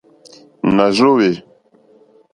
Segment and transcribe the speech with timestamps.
[0.75, 1.31] Nà rzóhwè.